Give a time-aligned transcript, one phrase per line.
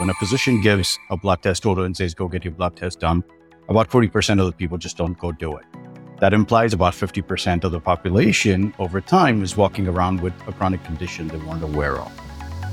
[0.00, 3.00] When a physician gives a blood test order and says, go get your blood test
[3.00, 3.22] done,
[3.68, 5.66] about 40% of the people just don't go do it.
[6.20, 10.82] That implies about 50% of the population over time is walking around with a chronic
[10.84, 12.10] condition they weren't aware of.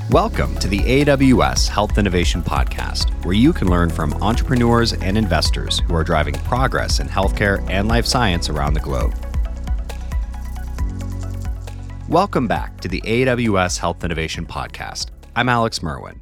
[0.10, 5.80] Welcome to the AWS Health Innovation Podcast, where you can learn from entrepreneurs and investors
[5.80, 9.14] who are driving progress in healthcare and life science around the globe.
[12.07, 15.07] Welcome back to the AWS Health Innovation Podcast.
[15.36, 16.21] I'm Alex Merwin.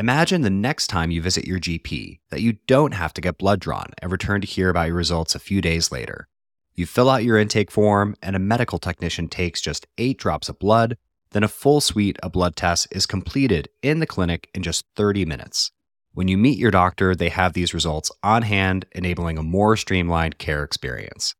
[0.00, 3.60] Imagine the next time you visit your GP that you don't have to get blood
[3.60, 6.26] drawn and return to hear about your results a few days later.
[6.74, 10.58] You fill out your intake form, and a medical technician takes just eight drops of
[10.58, 10.96] blood.
[11.32, 15.26] Then a full suite of blood tests is completed in the clinic in just 30
[15.26, 15.70] minutes.
[16.14, 20.38] When you meet your doctor, they have these results on hand, enabling a more streamlined
[20.38, 21.34] care experience.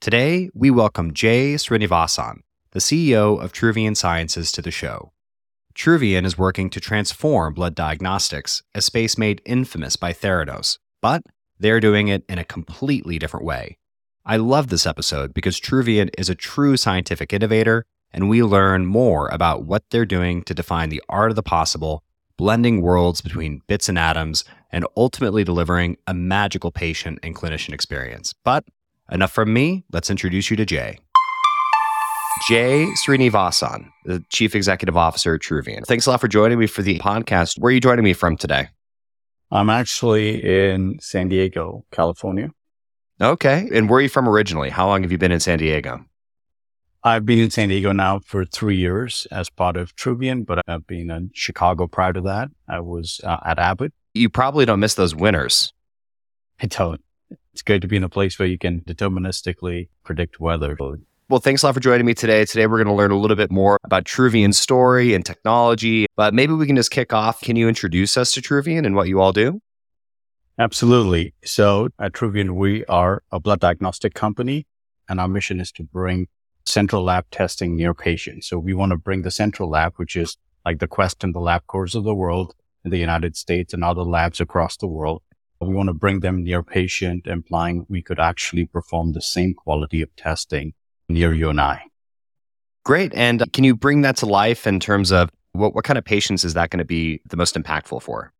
[0.00, 2.40] Today, we welcome Jay Srinivasan,
[2.72, 5.11] the CEO of Truvian Sciences, to the show.
[5.74, 11.22] Truvian is working to transform blood diagnostics, a space made infamous by Theranos, but
[11.58, 13.78] they're doing it in a completely different way.
[14.24, 19.28] I love this episode because Truvian is a true scientific innovator, and we learn more
[19.28, 22.04] about what they're doing to define the art of the possible,
[22.36, 28.34] blending worlds between bits and atoms, and ultimately delivering a magical patient and clinician experience.
[28.44, 28.64] But
[29.10, 30.98] enough from me, let's introduce you to Jay.
[32.48, 35.84] Jay Srinivasan, the Chief Executive Officer at Truvian.
[35.86, 37.58] Thanks a lot for joining me for the podcast.
[37.58, 38.68] Where are you joining me from today?
[39.50, 42.50] I'm actually in San Diego, California.
[43.20, 43.68] Okay.
[43.72, 44.70] And where are you from originally?
[44.70, 46.04] How long have you been in San Diego?
[47.04, 50.86] I've been in San Diego now for three years as part of Truvian, but I've
[50.86, 52.48] been in Chicago prior to that.
[52.68, 53.92] I was uh, at Abbott.
[54.14, 55.72] You probably don't miss those winters.
[56.60, 57.00] I don't.
[57.52, 60.76] It's good to be in a place where you can deterministically predict weather.
[61.28, 62.44] Well, thanks a lot for joining me today.
[62.44, 66.34] Today, we're going to learn a little bit more about Truvian's story and technology, but
[66.34, 67.40] maybe we can just kick off.
[67.40, 69.62] Can you introduce us to Truvian and what you all do?
[70.58, 71.32] Absolutely.
[71.44, 74.66] So at Truvian, we are a blood diagnostic company,
[75.08, 76.26] and our mission is to bring
[76.66, 78.48] central lab testing near patients.
[78.48, 81.40] So we want to bring the central lab, which is like the Quest and the
[81.40, 85.22] LabCorp of the world in the United States and other labs across the world.
[85.60, 90.02] We want to bring them near patient, implying we could actually perform the same quality
[90.02, 90.74] of testing
[91.12, 91.82] near you and I.
[92.84, 93.12] Great.
[93.14, 96.04] And uh, can you bring that to life in terms of what, what kind of
[96.04, 98.32] patients is that going to be the most impactful for?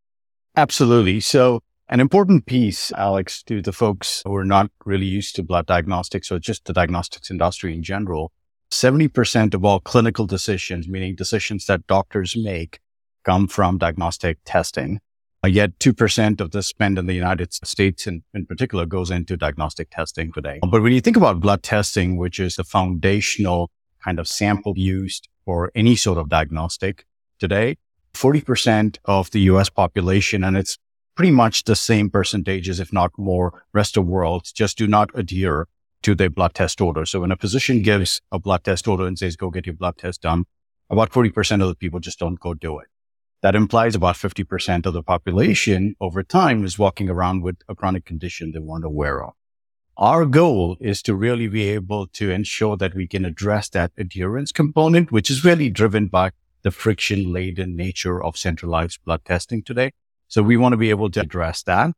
[0.56, 1.20] Absolutely.
[1.20, 5.66] So, an important piece, Alex, to the folks who are not really used to blood
[5.66, 8.32] diagnostics or just the diagnostics industry in general,
[8.70, 12.80] 70% of all clinical decisions, meaning decisions that doctors make,
[13.24, 15.00] come from diagnostic testing.
[15.44, 19.36] Uh, yet 2% of the spend in the United States in, in particular goes into
[19.36, 20.60] diagnostic testing today.
[20.70, 23.70] But when you think about blood testing, which is the foundational
[24.04, 27.06] kind of sample used for any sort of diagnostic
[27.40, 27.76] today,
[28.14, 30.78] 40% of the US population, and it's
[31.16, 35.10] pretty much the same percentages, if not more, rest of the world just do not
[35.14, 35.66] adhere
[36.02, 37.04] to their blood test order.
[37.04, 39.98] So when a physician gives a blood test order and says, go get your blood
[39.98, 40.44] test done,
[40.90, 42.86] about 40% of the people just don't go do it.
[43.42, 48.04] That implies about 50% of the population over time is walking around with a chronic
[48.04, 49.32] condition they weren't aware of.
[49.96, 54.52] Our goal is to really be able to ensure that we can address that adherence
[54.52, 56.30] component, which is really driven by
[56.62, 59.90] the friction laden nature of centralized blood testing today.
[60.28, 61.90] So we want to be able to address that.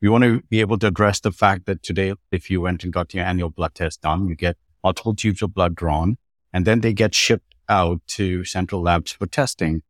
[0.00, 2.92] We want to be able to address the fact that today, if you went and
[2.92, 6.16] got your annual blood test done, you get multiple tubes of blood drawn
[6.52, 9.82] and then they get shipped out to central labs for testing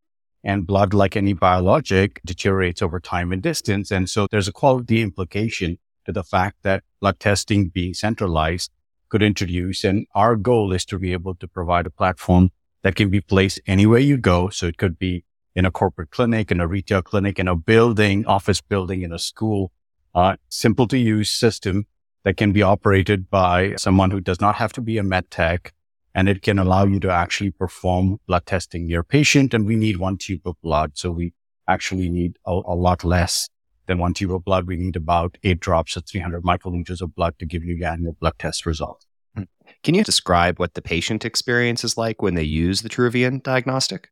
[0.43, 3.91] and blood, like any biologic, deteriorates over time and distance.
[3.91, 8.71] And so there's a quality implication to the fact that blood testing being centralized
[9.09, 9.83] could introduce.
[9.83, 13.61] And our goal is to be able to provide a platform that can be placed
[13.65, 14.49] anywhere you go.
[14.49, 15.23] So it could be
[15.55, 19.19] in a corporate clinic, in a retail clinic, in a building, office building, in a
[19.19, 19.71] school,
[20.15, 21.85] uh, simple to use system
[22.23, 25.73] that can be operated by someone who does not have to be a med tech
[26.15, 29.53] and it can allow you to actually perform blood testing near patient.
[29.53, 30.91] And we need one tube of blood.
[30.95, 31.33] So we
[31.67, 33.49] actually need a, a lot less
[33.87, 34.67] than one tube of blood.
[34.67, 38.13] We need about eight drops of 300 microliters of blood to give you your annual
[38.19, 39.05] blood test result.
[39.35, 39.43] Hmm.
[39.83, 44.09] Can you describe what the patient experience is like when they use the Truvian diagnostic?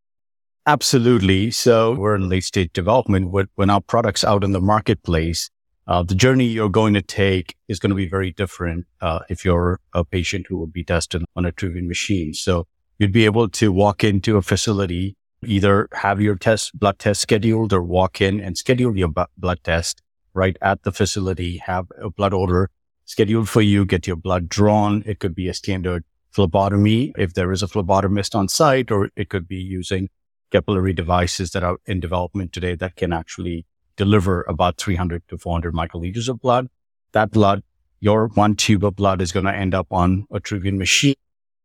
[0.68, 1.52] Absolutely.
[1.52, 3.32] So we're in late stage development.
[3.56, 5.50] When our product's out in the marketplace,
[5.88, 9.44] uh, the journey you're going to take is going to be very different uh, if
[9.44, 12.34] you're a patient who would be tested on a Truvian machine.
[12.34, 12.68] So
[13.00, 17.74] you'd be able to walk into a facility, either have your test blood test scheduled
[17.74, 20.02] or walk in and schedule your blood test
[20.34, 22.70] right at the facility, have a blood order
[23.06, 25.04] scheduled for you, get your blood drawn.
[25.06, 29.30] It could be a standard phlebotomy if there is a phlebotomist on site, or it
[29.30, 30.10] could be using
[30.52, 33.66] capillary devices that are in development today that can actually
[34.04, 36.68] deliver about 300 to 400 microliters of blood.
[37.12, 37.62] That blood,
[38.00, 41.14] your one tube of blood is going to end up on a Truvian machine.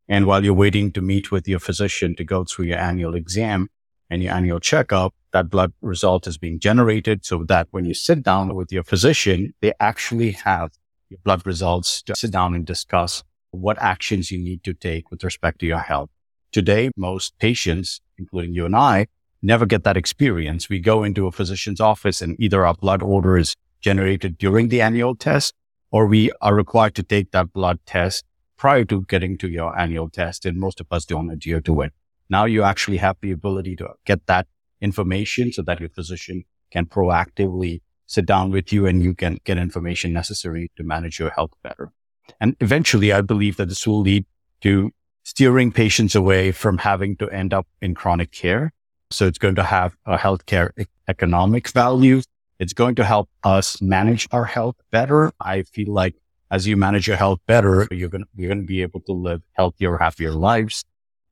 [0.07, 3.69] And while you're waiting to meet with your physician to go through your annual exam
[4.11, 8.23] and your annual checkup, that blood result is being generated so that when you sit
[8.23, 10.73] down with your physician, they actually have
[11.09, 15.25] your blood results to sit down and discuss what actions you need to take with
[15.25, 16.11] respect to your health.
[16.53, 19.07] Today, most patients, including you and I,
[19.43, 20.69] never get that experience.
[20.69, 24.81] We go into a physician's office and either our blood order is generated during the
[24.81, 25.55] annual test
[25.91, 28.25] or we are required to take that blood test
[28.57, 30.45] prior to getting to your annual test.
[30.47, 31.93] And most of us don't adhere to it.
[32.29, 34.47] Now you actually have the ability to get that
[34.81, 39.59] information so that your physician can proactively sit down with you and you can get
[39.59, 41.93] information necessary to manage your health better.
[42.41, 44.27] And eventually, I believe that this will lead
[44.63, 44.91] to
[45.23, 48.73] steering patients away from having to end up in chronic care.
[49.11, 50.71] So it's going to have a healthcare
[51.09, 52.23] economic value.
[52.59, 55.33] It's going to help us manage our health better.
[55.41, 56.15] I feel like
[56.51, 59.13] as you manage your health better, you're going to, you're going to be able to
[59.13, 60.85] live healthier, happier lives.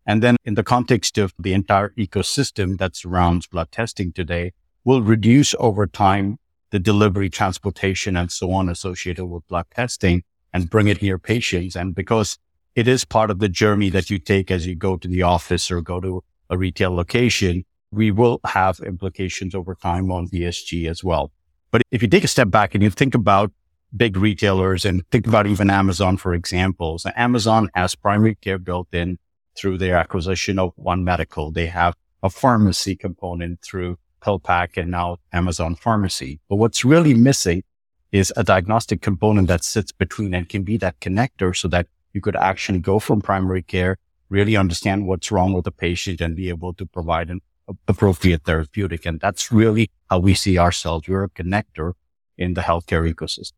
[0.06, 4.52] And then in the context of the entire ecosystem that surrounds blood testing today
[4.84, 6.38] will reduce over time
[6.70, 10.22] the delivery, transportation, and so on associated with blood testing
[10.52, 11.74] and bring it near patients.
[11.74, 12.38] And because
[12.74, 15.70] it is part of the journey that you take as you go to the office
[15.70, 21.02] or go to a retail location, we will have implications over time on ESG as
[21.04, 21.32] well.
[21.70, 23.52] But if you take a step back and you think about
[23.96, 28.88] big retailers and think about even Amazon, for example, so Amazon has primary care built
[28.92, 29.18] in
[29.56, 31.50] through their acquisition of One Medical.
[31.50, 36.40] They have a pharmacy component through PillPack and now Amazon Pharmacy.
[36.48, 37.62] But what's really missing
[38.10, 42.20] is a diagnostic component that sits between and can be that connector so that you
[42.20, 46.48] could actually go from primary care, really understand what's wrong with the patient and be
[46.48, 47.40] able to provide an
[47.88, 49.06] appropriate therapeutic.
[49.06, 51.08] And that's really how we see ourselves.
[51.08, 51.92] We're a connector
[52.36, 53.52] in the healthcare ecosystem.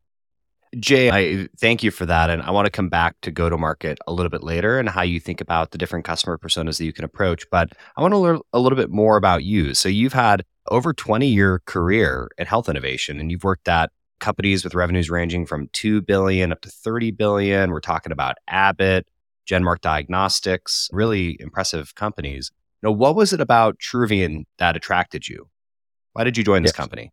[0.79, 2.29] Jay, I thank you for that.
[2.29, 4.89] And I want to come back to go to market a little bit later and
[4.89, 7.47] how you think about the different customer personas that you can approach.
[7.51, 9.75] But I want to learn a little bit more about you.
[9.75, 14.65] So you've had over 20 year career in health innovation and you've worked at companies
[14.65, 17.71] with revenues ranging from 2 billion up to 30 billion.
[17.71, 19.07] We're talking about Abbott,
[19.47, 22.51] Genmark Diagnostics, really impressive companies.
[22.83, 25.49] Now, what was it about Truvian that attracted you?
[26.13, 26.77] Why did you join this yes.
[26.77, 27.13] company?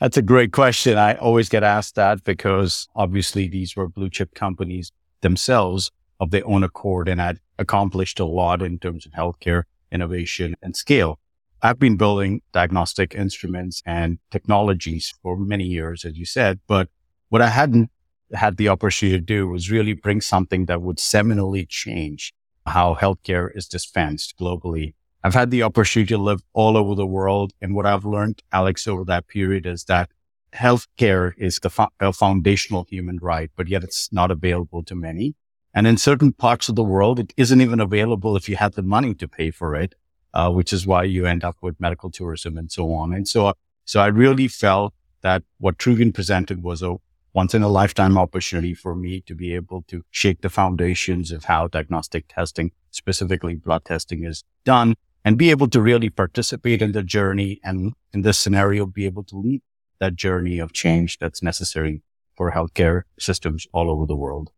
[0.00, 0.96] That's a great question.
[0.96, 5.90] I always get asked that because obviously these were blue chip companies themselves
[6.20, 10.76] of their own accord and had accomplished a lot in terms of healthcare innovation and
[10.76, 11.18] scale.
[11.62, 16.88] I've been building diagnostic instruments and technologies for many years, as you said, but
[17.28, 17.90] what I hadn't
[18.34, 22.32] had the opportunity to do was really bring something that would seminally change
[22.66, 24.94] how healthcare is dispensed globally
[25.24, 27.52] I've had the opportunity to live all over the world.
[27.60, 30.10] And what I've learned, Alex, over that period is that
[30.52, 35.34] healthcare is the fo- a foundational human right, but yet it's not available to many.
[35.74, 38.82] And in certain parts of the world, it isn't even available if you have the
[38.82, 39.94] money to pay for it,
[40.34, 43.14] uh, which is why you end up with medical tourism and so on.
[43.14, 44.92] And so, so I really felt
[45.22, 46.96] that what Truvian presented was a
[47.34, 51.44] once in a lifetime opportunity for me to be able to shake the foundations of
[51.44, 54.94] how diagnostic testing, specifically blood testing is done
[55.24, 59.24] and be able to really participate in the journey and in this scenario, be able
[59.24, 59.62] to lead
[60.00, 62.02] that journey of change that's necessary
[62.34, 64.50] for healthcare systems all over the world.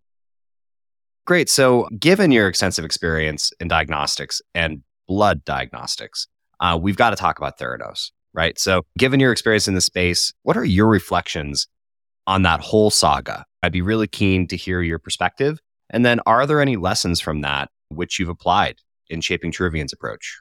[1.26, 1.48] Great.
[1.48, 6.26] So, given your extensive experience in diagnostics and blood diagnostics,
[6.60, 8.58] uh, we've got to talk about Theranos, right?
[8.58, 11.66] So, given your experience in the space, what are your reflections
[12.26, 13.44] on that whole saga?
[13.62, 15.60] I'd be really keen to hear your perspective.
[15.90, 18.76] And then, are there any lessons from that which you've applied
[19.08, 20.40] in shaping Truvian's approach?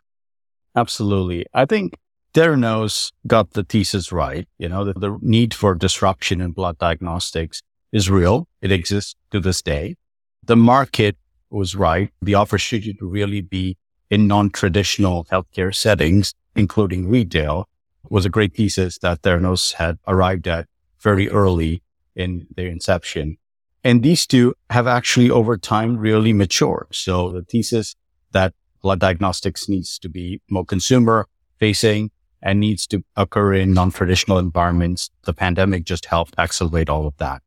[0.75, 1.45] Absolutely.
[1.53, 1.95] I think
[2.33, 4.47] Theranos got the thesis right.
[4.57, 7.61] You know, the, the need for disruption in blood diagnostics
[7.91, 8.47] is real.
[8.61, 9.95] It exists to this day.
[10.43, 11.15] The market
[11.49, 12.09] was right.
[12.21, 13.77] The opportunity to really be
[14.09, 17.69] in non-traditional healthcare settings, including retail,
[18.09, 20.67] was a great thesis that Theranos had arrived at
[21.03, 21.83] very early
[22.15, 23.37] in their inception.
[23.83, 26.87] And these two have actually over time really matured.
[26.91, 27.95] So the thesis
[28.31, 31.27] that blood diagnostics needs to be more consumer
[31.59, 35.09] facing and needs to occur in non-traditional environments.
[35.23, 37.41] The pandemic just helped accelerate all of that.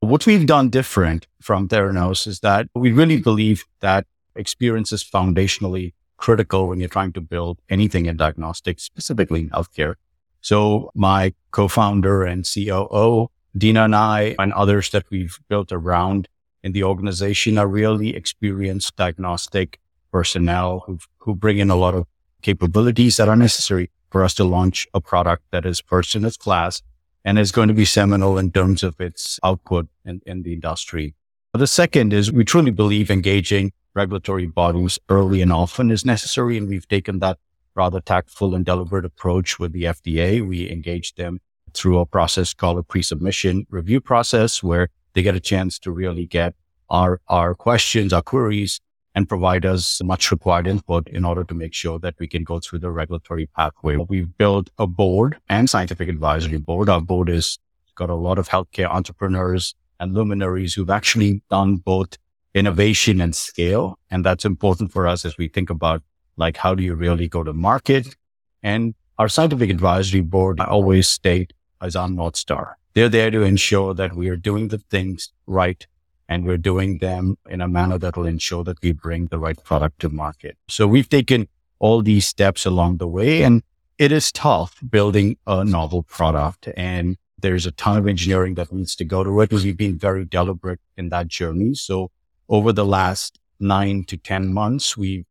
[0.00, 5.92] What we've done different from Theranos is that we really believe that experience is foundationally
[6.16, 9.94] critical when you're trying to build anything in diagnostics, specifically in healthcare.
[10.40, 16.28] So my co-founder and COO, Dena and I and others that we've built around
[16.62, 19.80] in the organization are really experienced diagnostic
[20.12, 22.06] personnel who, who bring in a lot of
[22.42, 26.36] capabilities that are necessary for us to launch a product that is first in its
[26.36, 26.82] class
[27.24, 31.14] and is going to be seminal in terms of its output in, in the industry.
[31.52, 36.56] The second is we truly believe engaging regulatory bodies early and often is necessary.
[36.56, 37.38] And we've taken that
[37.74, 40.46] rather tactful and deliberate approach with the FDA.
[40.46, 41.40] We engage them
[41.72, 46.26] through a process called a pre-submission review process where they get a chance to really
[46.26, 46.54] get
[46.88, 48.80] our, our questions, our queries
[49.14, 52.60] and provide us much required input in order to make sure that we can go
[52.60, 53.96] through the regulatory pathway.
[53.96, 56.88] We've built a board and scientific advisory board.
[56.88, 57.58] Our board has
[57.96, 62.16] got a lot of healthcare entrepreneurs and luminaries who've actually done both
[62.54, 63.98] innovation and scale.
[64.10, 66.02] And that's important for us as we think about
[66.36, 68.16] like, how do you really go to market?
[68.62, 72.78] And our scientific advisory board, I always state as our North Star.
[72.94, 75.86] They're there to ensure that we are doing the things right
[76.28, 79.62] and we're doing them in a manner that will ensure that we bring the right
[79.64, 80.56] product to market.
[80.68, 83.62] So we've taken all these steps along the way and
[83.98, 88.94] it is tough building a novel product and there's a ton of engineering that needs
[88.96, 89.52] to go to it.
[89.52, 91.74] We've been very deliberate in that journey.
[91.74, 92.10] So
[92.48, 95.26] over the last nine to 10 months, we've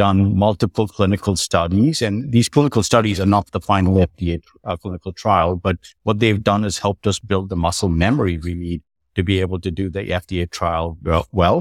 [0.00, 5.12] done multiple clinical studies and these clinical studies are not the final FDA uh, clinical
[5.12, 8.80] trial, but what they've done is helped us build the muscle memory we need
[9.16, 10.96] to be able to do the FDA trial
[11.32, 11.58] well.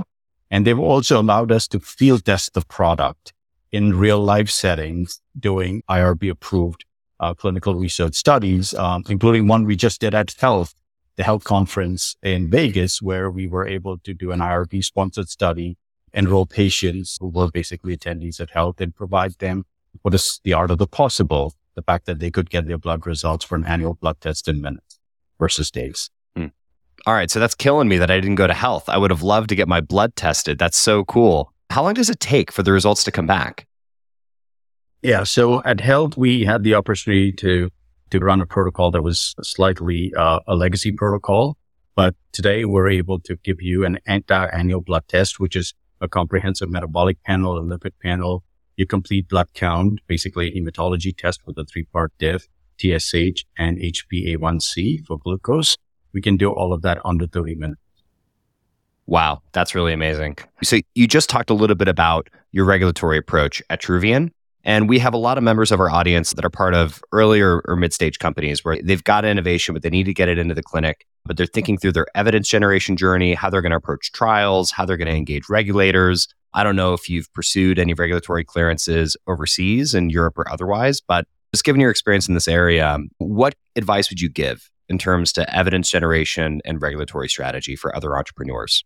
[0.50, 3.34] And they've also allowed us to field test the product
[3.78, 6.86] in real life settings doing IRB approved
[7.20, 10.74] uh, clinical research studies, um, including one we just did at HLTH,
[11.18, 15.76] the health conference in Vegas, where we were able to do an IRB sponsored study,
[16.14, 19.66] enroll patients who were basically attendees at HLTH and provide them
[20.02, 23.06] what is the art of the possible, the fact that they could get their blood
[23.06, 25.00] results for an annual blood test in minutes
[25.40, 26.10] versus days.
[27.06, 27.32] All right.
[27.32, 28.90] So that's killing me that I didn't go to HLTH.
[28.90, 30.58] I would have loved to get my blood tested.
[30.60, 31.54] That's so cool.
[31.70, 33.68] How long does it take for the results to come back?
[35.02, 35.24] Yeah.
[35.24, 37.70] So at HLTH, we had the opportunity to,
[38.12, 41.58] to run a protocol that was slightly uh, a legacy protocol.
[41.96, 46.70] But today we're able to give you an anti-annual blood test, which is a comprehensive
[46.70, 48.44] metabolic panel, a lipid panel,
[48.78, 53.78] your complete blood count, basically a hematology test with a three part diff, TSH and
[53.78, 55.76] HbA1c for glucose
[56.14, 57.82] we can do all of that under 30 minutes.
[59.06, 60.38] Wow, that's really amazing.
[60.64, 64.32] So you just talked a little bit about your regulatory approach at Truvian.
[64.64, 67.62] And we have a lot of members of our audience that are part of earlier
[67.66, 70.54] or mid stage companies where they've got innovation, but they need to get it into
[70.54, 71.06] the clinic.
[71.26, 74.86] But they're thinking through their evidence generation journey, how they're going to approach trials, how
[74.86, 76.28] they're going to engage regulators.
[76.54, 81.26] I don't know if you've pursued any regulatory clearances overseas in Europe or otherwise, but
[81.54, 85.56] just given your experience in this area, what advice would you give in terms to
[85.56, 88.84] evidence generation and regulatory strategy for other entrepreneurs?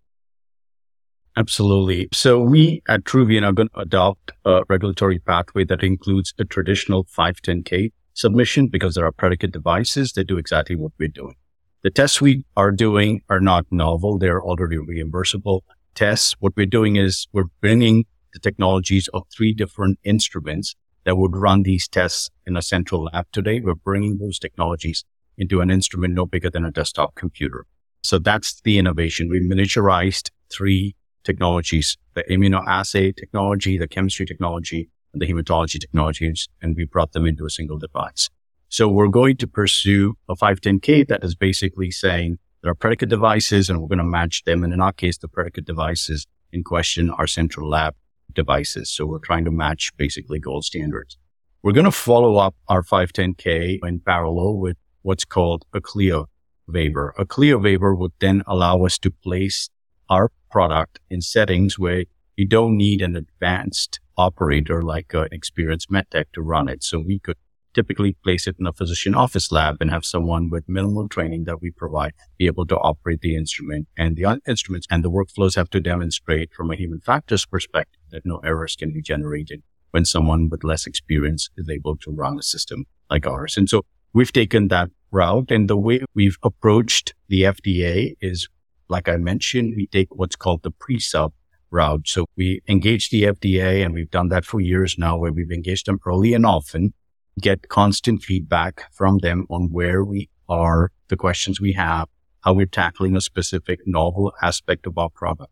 [1.35, 2.09] Absolutely.
[2.13, 7.05] So we at Truvian are going to adopt a regulatory pathway that includes a traditional
[7.05, 11.35] 510K submission because there are predicate devices that do exactly what we're doing.
[11.81, 14.19] The tests we are doing are not novel.
[14.19, 15.61] They're already reimbursable
[15.95, 16.35] tests.
[16.39, 21.63] What we're doing is we're bringing the technologies of three different instruments that would run
[21.63, 23.59] these tests in a central lab today.
[23.59, 25.03] We're bringing those technologies
[25.37, 27.65] into an instrument no bigger than a desktop computer.
[28.03, 29.29] So that's the innovation.
[29.29, 36.75] We miniaturized three technologies, the immunoassay technology, the chemistry technology, and the hematology technologies, and
[36.75, 38.29] we brought them into a single device.
[38.69, 43.69] So we're going to pursue a 510K that is basically saying there are predicate devices
[43.69, 44.63] and we're going to match them.
[44.63, 47.93] And in our case, the predicate devices in question are central lab
[48.33, 48.89] devices.
[48.89, 51.17] So we're trying to match basically gold standards.
[51.61, 56.23] We're going to follow up our 510K in parallel with what's called a CLIA
[56.67, 57.13] waiver.
[57.17, 59.69] A CLIA waiver would then allow us to place
[60.13, 62.03] our product in settings where
[62.37, 66.83] you don't need an advanced operator like uh, an experienced medtech to run it.
[66.83, 67.37] So we could
[67.73, 71.59] typically place it in a physician office lab and have someone with minimal training that
[71.59, 75.71] we provide be able to operate the instrument and the instruments and the workflows have
[75.71, 80.49] to demonstrate from a human factors perspective that no errors can be generated when someone
[80.49, 83.57] with less experience is able to run a system like ours.
[83.57, 85.51] And so we've taken that route.
[85.51, 88.49] And the way we've approached the FDA is,
[88.93, 91.33] like I mentioned, we take what's called the pre-sub
[91.71, 92.07] route.
[92.07, 95.87] So we engage the FDA and we've done that for years now where we've engaged
[95.87, 96.93] them early and often,
[97.41, 102.07] get constant feedback from them on where we are, the questions we have,
[102.41, 105.51] how we're tackling a specific novel aspect of our product.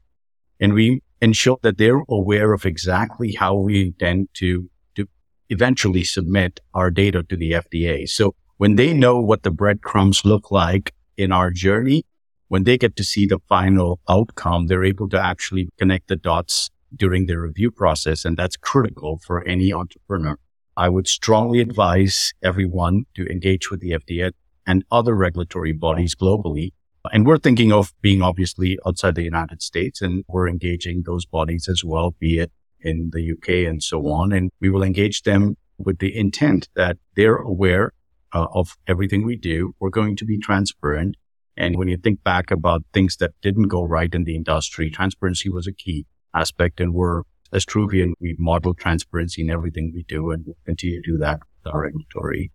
[0.59, 5.07] And we ensure that they're aware of exactly how we intend to, to
[5.49, 8.07] eventually submit our data to the FDA.
[8.07, 12.05] So when they know what the breadcrumbs look like in our journey,
[12.51, 16.69] when they get to see the final outcome, they're able to actually connect the dots
[16.93, 18.25] during the review process.
[18.25, 20.37] And that's critical for any entrepreneur
[20.75, 24.31] I would strongly advise everyone to engage with the FDA
[24.67, 26.71] and other regulatory bodies globally.
[27.13, 31.69] And we're thinking of being obviously outside the United States and we're engaging those bodies
[31.69, 34.33] as well, be it in the UK and so on.
[34.33, 37.93] And we will engage them with the intent that they're aware
[38.33, 39.73] uh, of everything we do.
[39.79, 41.15] We're going to be transparent.
[41.57, 45.49] And when you think back about things that didn't go right in the industry, transparency
[45.49, 46.79] was a key aspect.
[46.79, 51.11] And we're, as Truvian, we model transparency in everything we do and we'll continue to
[51.11, 52.51] do that with our regulatory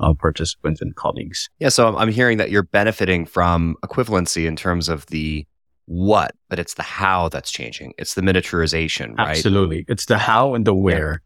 [0.00, 1.48] uh, participants and colleagues.
[1.58, 1.68] Yeah.
[1.68, 5.46] So I'm hearing that you're benefiting from equivalency in terms of the
[5.86, 7.94] what, but it's the how that's changing.
[7.98, 9.36] It's the miniaturization, right?
[9.36, 9.84] Absolutely.
[9.88, 11.20] It's the how and the where.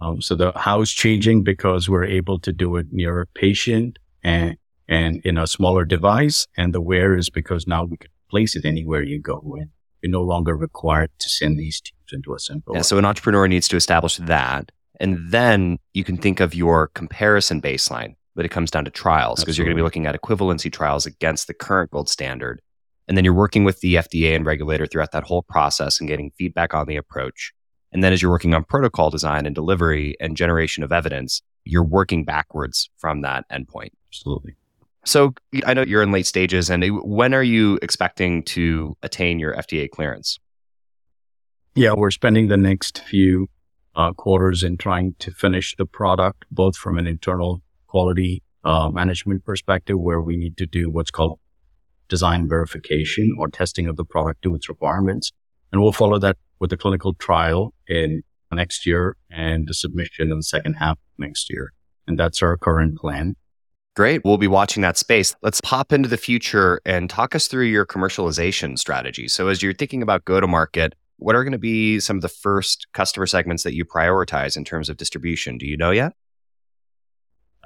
[0.00, 3.98] Um, so the how is changing because we're able to do it near a patient
[4.22, 4.56] and,
[4.88, 6.46] and in a smaller device.
[6.56, 9.70] And the where is because now we can place it anywhere you go and
[10.02, 12.74] you're no longer required to send these tubes into a simple.
[12.74, 12.82] Yeah.
[12.82, 14.70] So an entrepreneur needs to establish that.
[15.00, 19.40] And then you can think of your comparison baseline, but it comes down to trials
[19.40, 22.60] because you're going to be looking at equivalency trials against the current gold standard.
[23.06, 26.30] And then you're working with the FDA and regulator throughout that whole process and getting
[26.36, 27.52] feedback on the approach.
[27.90, 31.84] And then as you're working on protocol design and delivery and generation of evidence, you're
[31.84, 33.90] working backwards from that endpoint.
[34.10, 34.56] Absolutely.
[35.04, 39.54] So I know you're in late stages, and when are you expecting to attain your
[39.54, 40.38] FDA clearance?
[41.74, 43.48] Yeah, we're spending the next few
[43.94, 49.44] uh, quarters in trying to finish the product, both from an internal quality uh, management
[49.44, 51.38] perspective, where we need to do what's called
[52.08, 55.32] design verification or testing of the product to its requirements.
[55.72, 60.38] And we'll follow that with the clinical trial in next year and the submission in
[60.38, 61.72] the second half next year.
[62.06, 63.36] And that's our current plan.
[63.98, 64.24] Great.
[64.24, 65.34] We'll be watching that space.
[65.42, 69.26] Let's pop into the future and talk us through your commercialization strategy.
[69.26, 72.22] So, as you're thinking about go to market, what are going to be some of
[72.22, 75.58] the first customer segments that you prioritize in terms of distribution?
[75.58, 76.12] Do you know yet?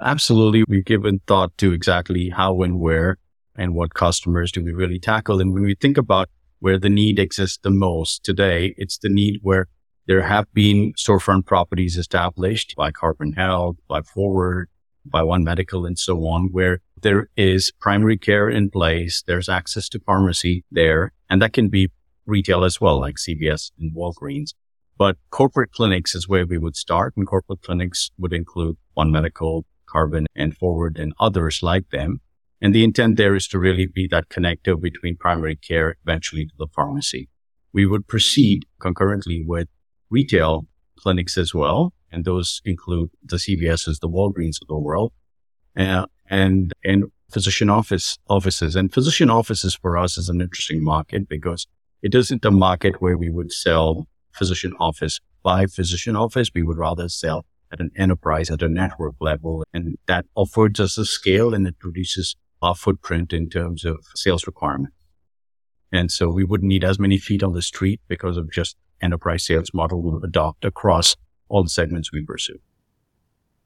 [0.01, 0.63] Absolutely.
[0.67, 3.19] We've given thought to exactly how and where
[3.55, 5.39] and what customers do we really tackle.
[5.39, 8.73] And when we think about where the need exists the most today.
[8.75, 9.67] It's the need where
[10.07, 14.69] there have been storefront properties established by Carbon Health, by Forward,
[15.05, 19.23] by One Medical, and so on, where there is primary care in place.
[19.25, 21.91] There's access to pharmacy there, and that can be
[22.25, 24.53] retail as well, like CVS and Walgreens.
[24.97, 29.65] But corporate clinics is where we would start, and corporate clinics would include One Medical,
[29.85, 32.21] Carbon, and Forward, and others like them.
[32.61, 36.53] And the intent there is to really be that connector between primary care eventually to
[36.57, 37.27] the pharmacy.
[37.73, 39.67] We would proceed concurrently with
[40.09, 41.93] retail clinics as well.
[42.13, 45.11] And those include the CVSs, the Walgreens of the world,
[45.75, 48.75] uh, and, and physician office offices.
[48.75, 51.67] And physician offices for us is an interesting market because
[52.01, 56.51] it isn't a market where we would sell physician office by physician office.
[56.53, 59.63] We would rather sell at an enterprise, at a network level.
[59.73, 64.45] And that affords us a scale and it reduces our footprint in terms of sales
[64.45, 64.93] requirement.
[65.91, 69.45] And so we wouldn't need as many feet on the street because of just enterprise
[69.45, 71.15] sales model we adopt across
[71.53, 72.59] all the segments we pursue.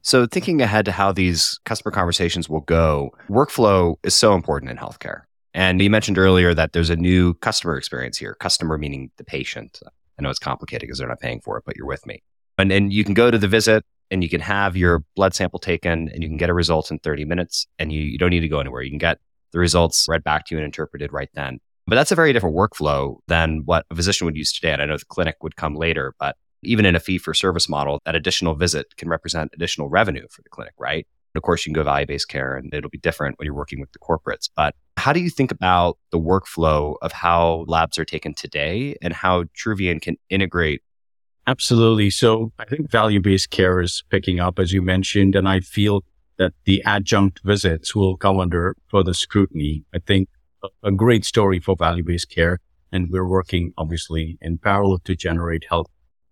[0.02, 4.76] So thinking ahead to how these customer conversations will go, workflow is so important in
[4.76, 5.22] healthcare.
[5.54, 9.80] And you mentioned earlier that there's a new customer experience here, customer meaning the patient.
[10.18, 12.22] I know it's complicated because they're not paying for it, but you're with me.
[12.58, 15.58] And, and you can go to the visit, and you can have your blood sample
[15.58, 18.40] taken and you can get a result in 30 minutes and you, you don't need
[18.40, 18.82] to go anywhere.
[18.82, 19.18] You can get
[19.52, 21.58] the results read back to you and interpreted right then.
[21.86, 24.72] But that's a very different workflow than what a physician would use today.
[24.72, 27.68] And I know the clinic would come later, but even in a fee for service
[27.68, 31.06] model, that additional visit can represent additional revenue for the clinic, right?
[31.34, 33.54] And of course, you can go value based care and it'll be different when you're
[33.54, 34.48] working with the corporates.
[34.56, 39.12] But how do you think about the workflow of how labs are taken today and
[39.12, 40.82] how Truvian can integrate
[41.48, 42.10] Absolutely.
[42.10, 46.04] So I think value based care is picking up, as you mentioned, and I feel
[46.36, 49.82] that the adjunct visits will come under further scrutiny.
[49.94, 50.28] I think
[50.82, 52.58] a, great story for value based care,
[52.92, 55.86] and we're working obviously in parallel to generate health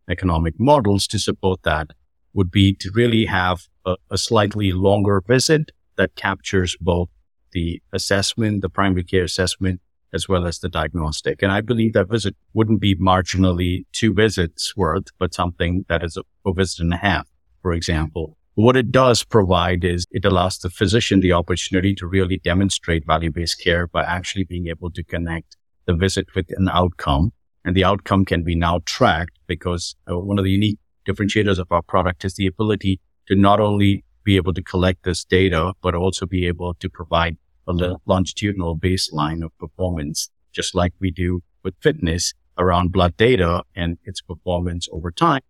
[0.09, 1.90] economic models to support that
[2.33, 7.09] would be to really have a, a slightly longer visit that captures both
[7.53, 9.81] the assessment, the primary care assessment,
[10.12, 11.42] as well as the diagnostic.
[11.42, 16.16] And I believe that visit wouldn't be marginally two visits worth, but something that is
[16.16, 17.27] a, a visit and a half,
[17.62, 18.37] for example.
[18.55, 23.62] What it does provide is it allows the physician the opportunity to really demonstrate value-based
[23.62, 27.33] care by actually being able to connect the visit with an outcome.
[27.64, 31.71] And the outcome can be now tracked because uh, one of the unique differentiators of
[31.71, 35.95] our product is the ability to not only be able to collect this data, but
[35.95, 37.37] also be able to provide
[37.69, 43.99] a longitudinal baseline of performance, just like we do with fitness around blood data and
[44.05, 45.43] its performance over time.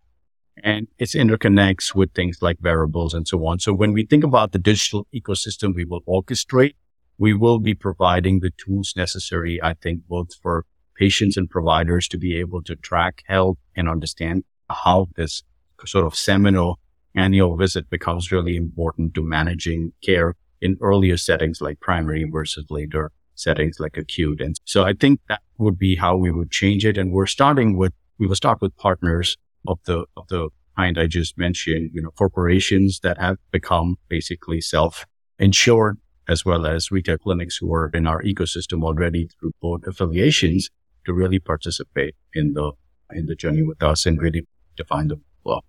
[0.63, 3.59] and it interconnects with things like wearables and so on.
[3.59, 6.73] So when we think about the digital ecosystem we will orchestrate,
[7.17, 10.65] we will be providing the tools necessary, I think, both for
[10.97, 15.43] patients and providers to be able to track health and understand how this
[15.85, 16.79] sort of seminal
[17.15, 23.11] annual visit becomes really important to managing care in earlier settings like primary versus later
[23.35, 24.41] settings like acute.
[24.41, 26.97] And so I think that would be how we would change it.
[26.97, 31.07] And we're starting with, we will start with partners of the, of the kind I
[31.07, 35.05] just mentioned, you know, corporations that have become basically self
[35.39, 40.69] insured as well as retail clinics who are in our ecosystem already through both affiliations
[41.07, 42.73] to really participate in the,
[43.11, 45.61] in the journey with us and really define the flow.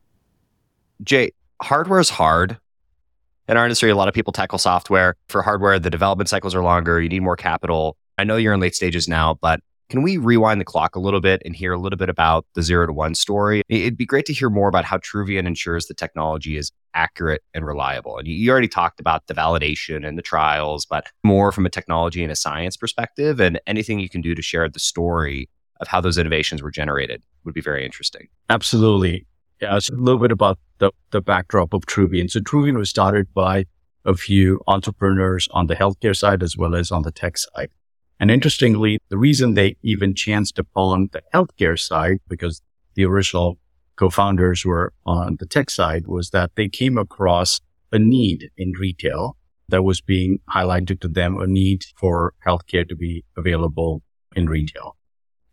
[1.03, 1.31] Jay,
[1.63, 2.59] hardware is hard.
[3.49, 5.15] In our industry, a lot of people tackle software.
[5.29, 7.01] For hardware, the development cycles are longer.
[7.01, 7.97] You need more capital.
[8.19, 11.21] I know you're in late stages now, but can we rewind the clock a little
[11.21, 13.63] bit and hear a little bit about the zero to one story?
[13.69, 17.65] It'd be great to hear more about how Truvian ensures the technology is accurate and
[17.65, 18.19] reliable.
[18.19, 22.23] And you already talked about the validation and the trials, but more from a technology
[22.23, 25.49] and a science perspective, and anything you can do to share the story
[25.81, 28.29] of how those innovations were generated would be very interesting.
[28.51, 29.27] Absolutely.
[29.61, 32.31] Yeah, so a little bit about the, the backdrop of Truvian.
[32.31, 33.65] So Truvian was started by
[34.05, 37.71] a few entrepreneurs on the healthcare side as well as on the tech side.
[38.21, 42.61] And interestingly, the reason they even chanced upon the healthcare side, because
[42.95, 43.59] the original
[43.97, 47.61] co-founders were on the tech side, was that they came across
[47.93, 49.37] a need in retail
[49.69, 54.03] that was being highlighted to them, a need for healthcare to be available
[54.35, 54.97] in retail.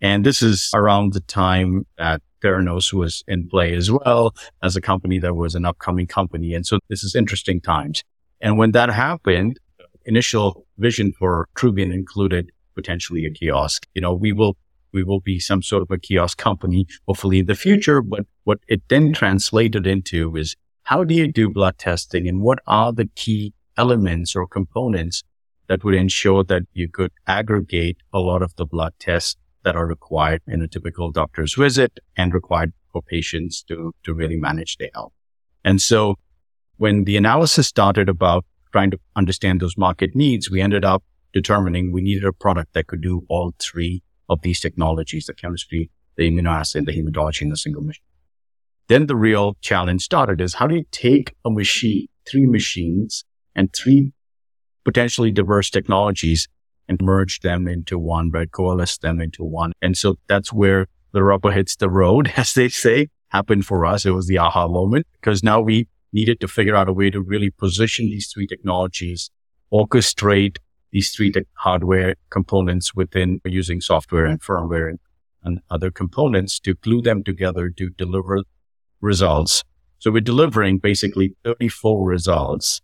[0.02, 4.82] And this is around the time that Theranos was in play as well as a
[4.82, 6.54] company that was an upcoming company.
[6.54, 8.04] And so this is interesting times.
[8.42, 9.60] And when that happened,
[10.06, 13.88] initial vision for Truvian included potentially a kiosk.
[13.96, 14.58] You know, we will,
[14.92, 18.02] we will be some sort of a kiosk company, hopefully in the future.
[18.02, 22.60] But what it then translated into is how do you do blood testing and what
[22.68, 25.24] are the key elements or components
[25.68, 29.88] that would ensure that you could aggregate a lot of the blood tests that are
[29.88, 34.92] required in a typical doctor's visit and required for patients to, to really manage their
[34.94, 35.12] health.
[35.64, 36.16] And so
[36.78, 41.04] when the analysis started about trying to understand those market needs, we ended up
[41.36, 45.92] determining we needed a product that could do all three of these technologies, the chemistry,
[46.16, 48.02] the immunoassay, the hematology, in a single machine.
[48.88, 53.72] Then the real challenge started is how do you take a machine, three machines and
[53.74, 54.14] three
[54.86, 56.48] potentially diverse technologies
[56.88, 58.50] and merge them into one, right?
[58.50, 59.74] Coalesce them into one.
[59.82, 64.06] And so that's where the rubber hits the road, as they say, happened for us.
[64.06, 67.22] It was the aha moment because now we needed to figure out a way to
[67.22, 69.32] really position these three technologies,
[69.74, 70.58] orchestrate
[70.92, 74.52] these three hardware components within using software and mm-hmm.
[74.52, 75.00] firmware and,
[75.44, 78.44] and other components to glue them together to deliver
[79.02, 79.64] results.
[80.00, 82.82] So we're delivering basically 34 results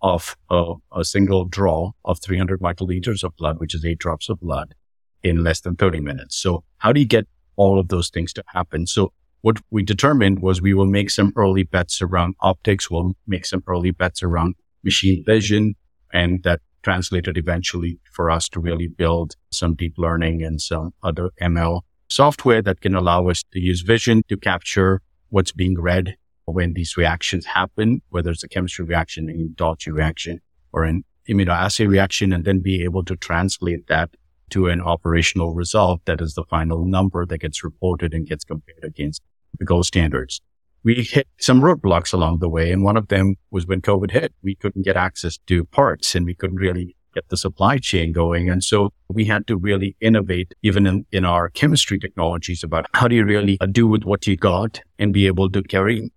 [0.00, 4.40] of a, a single draw of 300 microliters of blood, which is eight drops of
[4.40, 4.74] blood
[5.22, 6.36] in less than 30 minutes.
[6.36, 8.86] So how do you get all of those things to happen?
[8.86, 9.12] So
[9.42, 12.90] what we determined was we will make some early bets around optics.
[12.90, 15.74] We'll make some early bets around machine vision
[16.12, 21.30] and that translated eventually for us to really build some deep learning and some other
[21.40, 26.74] ML software that can allow us to use vision to capture what's being read when
[26.74, 30.40] these reactions happen, whether it's a chemistry reaction, an hematology reaction,
[30.72, 34.10] or an immunoassay reaction, and then be able to translate that
[34.50, 38.84] to an operational result that is the final number that gets reported and gets compared
[38.84, 39.22] against
[39.58, 40.42] the gold standards.
[40.84, 44.34] We hit some roadblocks along the way, and one of them was when COVID hit.
[44.42, 48.48] We couldn't get access to parts and we couldn't really get the supply chain going.
[48.48, 53.06] And so we had to really innovate even in, in our chemistry technologies about how
[53.06, 56.10] do you really uh, do with what you got and be able to carry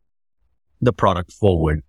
[0.81, 1.81] the product forward.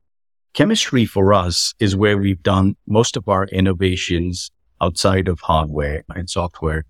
[0.54, 6.28] Chemistry for us is where we've done most of our innovations outside of hardware and
[6.28, 6.84] software.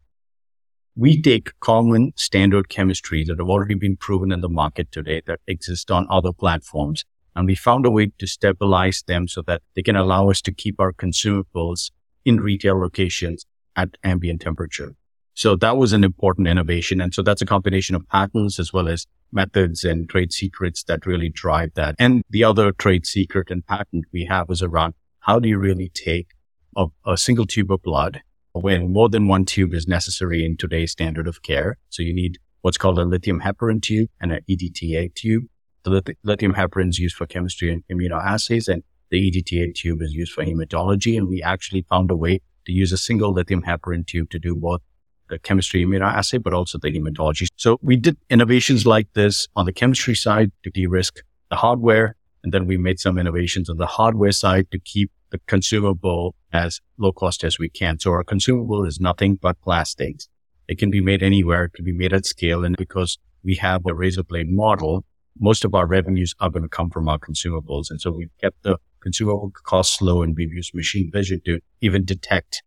[0.98, 5.40] We take common standard chemistry that have already been proven in the market today that
[5.46, 7.04] exist on other platforms.
[7.34, 10.54] And we found a way to stabilize them so that they can allow us to
[10.54, 11.90] keep our consumables
[12.24, 13.44] in retail locations
[13.76, 14.94] at ambient temperature.
[15.34, 17.02] So that was an important innovation.
[17.02, 21.04] And so that's a combination of patents as well as methods and trade secrets that
[21.04, 21.94] really drive that.
[21.98, 25.90] And the other trade secret and patent we have is around how do you really
[25.90, 26.28] take
[26.74, 28.22] a, a single tube of blood
[28.60, 31.78] when more than one tube is necessary in today's standard of care.
[31.90, 35.44] So you need what's called a lithium heparin tube and an EDTA tube.
[35.84, 40.32] The lithium heparin is used for chemistry and immunoassays and the EDTA tube is used
[40.32, 41.16] for hematology.
[41.16, 44.56] And we actually found a way to use a single lithium heparin tube to do
[44.56, 44.80] both
[45.28, 47.46] the chemistry immunoassay, but also the hematology.
[47.56, 52.16] So we did innovations like this on the chemistry side to de-risk the hardware.
[52.42, 55.10] And then we made some innovations on the hardware side to keep
[55.46, 57.98] consumable as low cost as we can.
[57.98, 60.28] So our consumable is nothing but plastics.
[60.68, 61.64] It can be made anywhere.
[61.64, 62.64] It can be made at scale.
[62.64, 65.04] And because we have a razor blade model,
[65.38, 67.90] most of our revenues are going to come from our consumables.
[67.90, 72.04] And so we've kept the consumable costs low and we've used machine vision to even
[72.04, 72.62] detect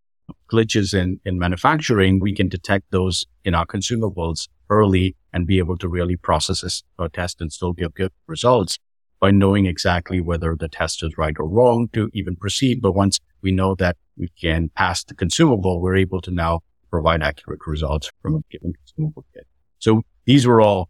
[0.51, 2.19] glitches in, in manufacturing.
[2.19, 6.83] We can detect those in our consumables early and be able to really process this
[6.97, 8.77] or test and still give good results
[9.19, 12.81] by knowing exactly whether the test is right or wrong to even proceed.
[12.81, 17.21] But once we know that we can pass the consumable, we're able to now provide
[17.21, 19.45] accurate results from a given consumable kit.
[19.79, 20.89] So these were all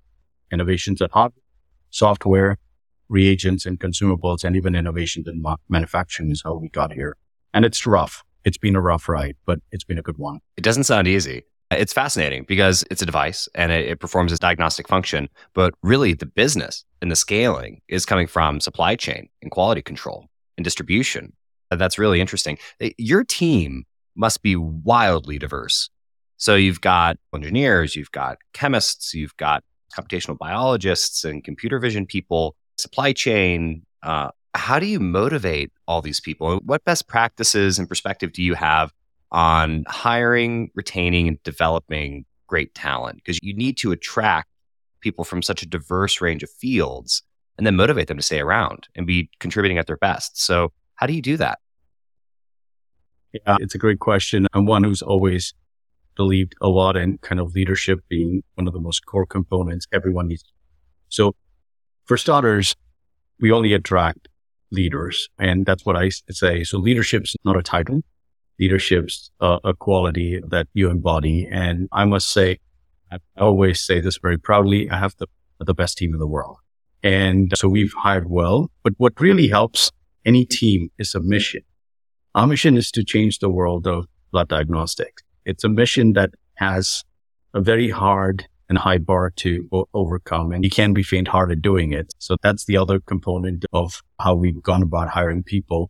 [0.51, 1.43] innovations at hardware,
[1.89, 2.57] software,
[3.07, 7.17] reagents and consumables, and even innovations in ma- manufacturing is how we got here.
[7.53, 8.23] And it's rough.
[8.45, 10.39] It's been a rough ride, but it's been a good one.
[10.55, 11.43] It doesn't sound easy.
[11.71, 16.13] It's fascinating because it's a device and it, it, performs its diagnostic function, but really
[16.13, 21.33] the business and the scaling is coming from supply chain and quality control and distribution.
[21.69, 22.57] That's really interesting.
[22.97, 25.89] Your team must be wildly diverse.
[26.37, 29.63] So you've got engineers, you've got chemists, you've got
[29.95, 33.85] computational biologists and computer vision people, supply chain.
[34.01, 36.59] Uh, how do you motivate all these people?
[36.65, 38.91] What best practices and perspective do you have
[39.31, 44.49] on hiring, retaining, and developing great talent because you need to attract
[45.01, 47.23] people from such a diverse range of fields
[47.57, 50.41] and then motivate them to stay around and be contributing at their best.
[50.41, 51.59] So, how do you do that?
[53.33, 54.47] Yeah, it's a great question.
[54.53, 55.53] I'm one who's always
[56.15, 60.27] believed a lot in kind of leadership being one of the most core components everyone
[60.27, 60.43] needs.
[61.09, 61.35] So,
[62.05, 62.75] for starters,
[63.39, 64.27] we only attract
[64.71, 65.29] leaders.
[65.37, 66.63] And that's what I say.
[66.63, 68.01] So, leadership's not a title
[68.59, 71.47] leadership's uh, a quality that you embody.
[71.49, 72.59] And I must say,
[73.11, 74.89] I always say this very proudly.
[74.89, 75.27] I have the,
[75.59, 76.57] the best team in the world.
[77.01, 79.91] And so we've hired well, but what really helps
[80.25, 81.61] any team is a mission.
[82.35, 85.23] Our mission is to change the world of blood diagnostics.
[85.45, 87.03] It's a mission that has
[87.53, 91.61] a very hard and high bar to o- overcome, and you can't be faint hearted
[91.61, 92.13] doing it.
[92.19, 95.89] So that's the other component of how we've gone about hiring people.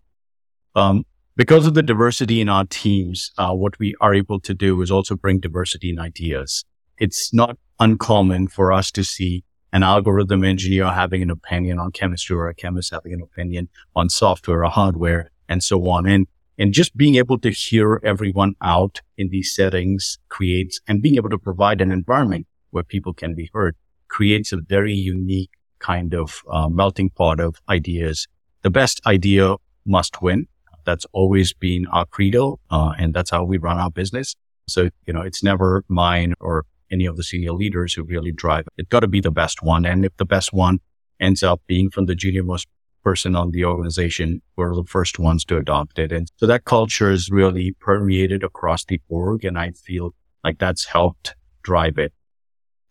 [0.75, 1.03] Um,
[1.39, 4.91] because of the diversity in our teams, uh, what we are able to do is
[4.91, 6.65] also bring diversity in ideas.
[6.97, 12.35] It's not uncommon for us to see an algorithm engineer having an opinion on chemistry
[12.35, 16.05] or a chemist having an opinion on software or hardware and so on.
[16.05, 21.15] And, and just being able to hear everyone out in these settings creates and being
[21.15, 23.77] able to provide an environment where people can be heard
[24.09, 28.27] creates a very unique kind of uh, melting pot of ideas.
[28.61, 30.47] The best idea must win.
[30.85, 32.59] That's always been our credo.
[32.69, 34.35] Uh, and that's how we run our business.
[34.67, 38.67] So, you know, it's never mine or any of the senior leaders who really drive.
[38.77, 39.85] It's got to be the best one.
[39.85, 40.79] And if the best one
[41.19, 42.67] ends up being from the junior most
[43.03, 46.11] person on the organization, we're the first ones to adopt it.
[46.11, 49.45] And so that culture is really permeated across the org.
[49.45, 50.13] And I feel
[50.43, 52.13] like that's helped drive it.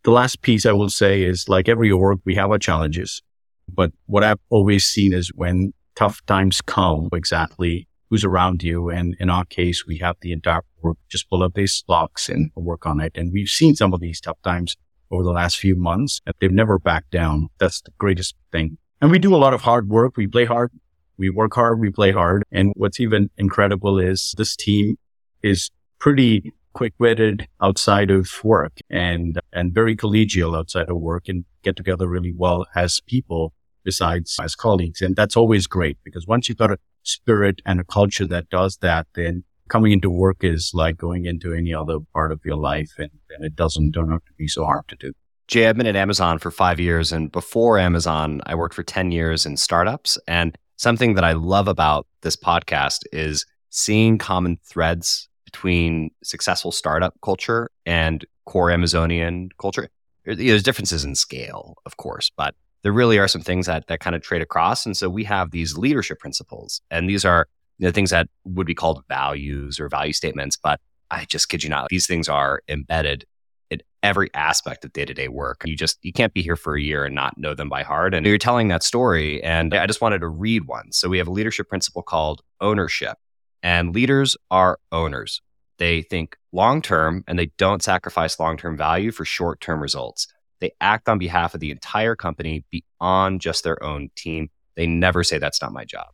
[0.03, 3.21] The last piece I will say is like every org, we have our challenges.
[3.67, 8.89] But what I've always seen is when tough times come, exactly who's around you.
[8.89, 12.51] And in our case, we have the entire work, just pull up these blocks and
[12.55, 13.11] work on it.
[13.15, 14.75] And we've seen some of these tough times
[15.11, 16.19] over the last few months.
[16.25, 17.49] And they've never backed down.
[17.59, 18.77] That's the greatest thing.
[19.01, 20.17] And we do a lot of hard work.
[20.17, 20.71] We play hard.
[21.17, 21.79] We work hard.
[21.79, 22.43] We play hard.
[22.51, 24.97] And what's even incredible is this team
[25.43, 31.45] is pretty quick witted outside of work and, and very collegial outside of work and
[31.63, 33.53] get together really well as people
[33.89, 35.01] besides as colleagues.
[35.01, 38.77] And that's always great because once you've got a spirit and a culture that does
[38.81, 42.91] that, then coming into work is like going into any other part of your life
[42.99, 45.11] and, and it doesn't turn out to be so hard to do.
[45.47, 47.11] Jay, I've been at Amazon for five years.
[47.11, 50.19] And before Amazon, I worked for 10 years in startups.
[50.27, 57.15] And something that I love about this podcast is seeing common threads between successful startup
[57.23, 59.89] culture and core Amazonian culture.
[60.25, 64.15] There's differences in scale, of course, but there really are some things that that kind
[64.15, 64.85] of trade across.
[64.85, 68.67] And so we have these leadership principles, and these are you know, things that would
[68.67, 70.57] be called values or value statements.
[70.57, 70.79] But
[71.11, 73.25] I just kid you not, these things are embedded
[73.69, 75.63] in every aspect of day to day work.
[75.65, 78.13] You just you can't be here for a year and not know them by heart.
[78.13, 80.91] And you're telling that story, and I just wanted to read one.
[80.91, 83.17] So we have a leadership principle called ownership,
[83.63, 85.41] and leaders are owners.
[85.77, 90.27] They think long term and they don't sacrifice long term value for short term results.
[90.59, 94.49] They act on behalf of the entire company beyond just their own team.
[94.75, 96.07] They never say that's not my job.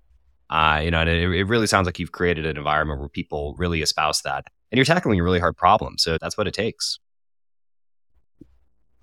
[0.50, 3.56] Uh, you know, and it, it really sounds like you've created an environment where people
[3.58, 4.46] really espouse that.
[4.72, 5.98] and you're tackling a really hard problem.
[5.98, 7.00] So that's what it takes.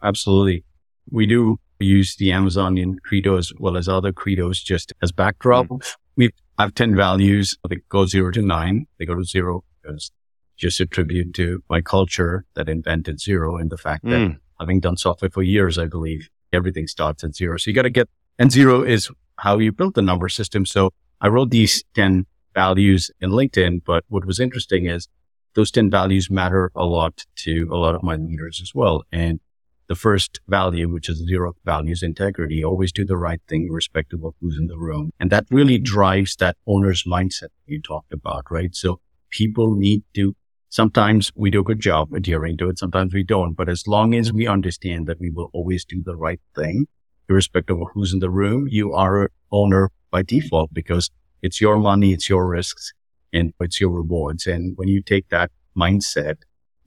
[0.02, 0.64] Absolutely.
[1.10, 5.66] We do use the Amazonian credo as well as other credos just as backdrop.
[5.66, 5.96] Mm.
[6.16, 7.56] We have 10 values.
[7.68, 8.86] They go zero to nine.
[8.98, 10.12] They go to zero because
[10.56, 14.38] just a tribute to my culture that invented zero and the fact that mm.
[14.62, 17.56] Having done software for years, I believe everything starts at zero.
[17.58, 20.64] So you got to get, and zero is how you build the number system.
[20.64, 25.08] So I wrote these 10 values in LinkedIn, but what was interesting is
[25.54, 29.04] those 10 values matter a lot to a lot of my leaders as well.
[29.10, 29.40] And
[29.88, 34.34] the first value, which is zero values integrity, always do the right thing, irrespective of
[34.40, 35.10] who's in the room.
[35.18, 38.74] And that really drives that owner's mindset you talked about, right?
[38.74, 40.34] So people need to,
[40.72, 42.78] sometimes we do a good job adhering to it.
[42.78, 43.52] Sometimes we don't.
[43.52, 46.86] But as long as we understand that we will always do the right thing,
[47.28, 51.10] irrespective of who's in the room, you are owner by default because
[51.42, 52.92] it's your money, it's your risks
[53.34, 54.46] and it's your rewards.
[54.46, 56.36] And when you take that mindset,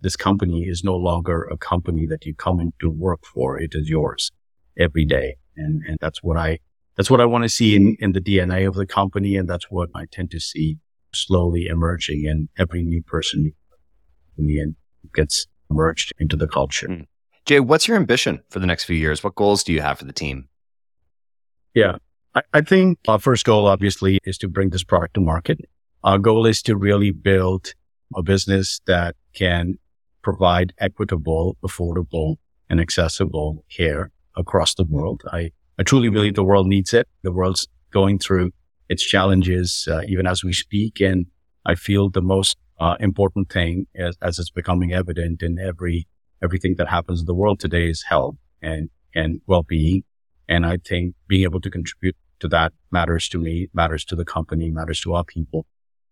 [0.02, 3.60] this company is no longer a company that you come in to work for.
[3.60, 4.32] It is yours
[4.78, 5.36] every day.
[5.56, 6.58] And, and that's what I,
[6.98, 9.36] that's what I want to see in, in the DNA of the company.
[9.36, 10.80] And that's what I tend to see
[11.13, 13.54] slowly emerging in every new person
[14.38, 14.76] in the end
[15.13, 16.88] gets merged into the culture.
[16.88, 17.06] Mm.
[17.45, 19.24] Jay, what's your ambition for the next few years?
[19.24, 20.48] What goals do you have for the team?
[21.74, 21.98] Yeah,
[22.34, 25.60] I, I think our first goal, obviously, is to bring this product to market.
[26.04, 27.74] Our goal is to really build
[28.15, 29.78] a business that can
[30.21, 32.38] provide equitable, affordable,
[32.69, 35.21] and accessible care across the world.
[35.32, 37.08] I, I truly believe the world needs it.
[37.24, 38.52] The world's going through
[38.89, 41.00] its challenges uh, even as we speak.
[41.00, 41.28] And
[41.65, 46.08] I feel the most uh, important thing as, as it's becoming evident in every
[46.44, 50.04] everything that happens in the world today is health and, and well-being.
[50.48, 54.26] And I think being able to contribute to that matters to me, matters to the
[54.26, 55.66] company, matters to our people.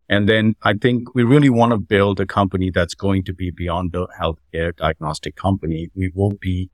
[0.10, 3.52] And then I think we really want to build a company that's going to be
[3.52, 5.90] beyond the healthcare diagnostic company.
[5.96, 6.70] We will be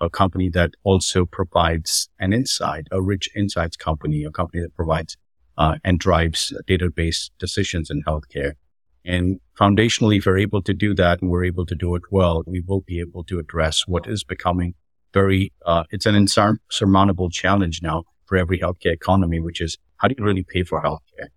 [0.00, 5.16] a company that also provides an insight, a rich insights company, a company that provides
[5.56, 8.54] uh, and drives database decisions in healthcare.
[9.04, 12.42] And foundationally, if we're able to do that and we're able to do it well,
[12.46, 14.74] we will be able to address what is becoming
[15.12, 20.14] very, uh, it's an insurmountable challenge now for every healthcare economy, which is how do
[20.18, 21.28] you really pay for healthcare?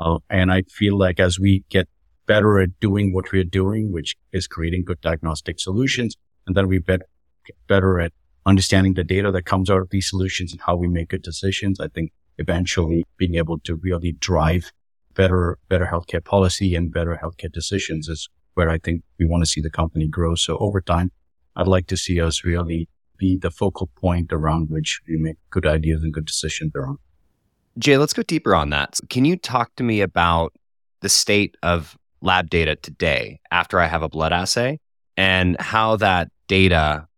[0.00, 1.88] Uh, and I feel like as we get
[2.26, 6.80] better at doing what we're doing, which is creating good diagnostic solutions, and then we
[6.80, 7.02] get
[7.66, 8.12] better at
[8.46, 11.80] understanding the data that comes out of these solutions and how we make good decisions,
[11.80, 14.72] I think eventually being able to really drive
[15.18, 19.50] better, better healthcare policy and better healthcare decisions is where I think we want to
[19.50, 20.36] see the company grow.
[20.36, 21.10] So over time,
[21.56, 25.66] I'd like to see us really be the focal point around which we make good
[25.66, 26.98] ideas and good decisions around.
[27.78, 28.98] Jay, let's go deeper on that.
[29.10, 30.52] Can you talk to me about
[31.00, 34.78] the state of lab data today after I have a blood assay
[35.16, 37.08] and how that data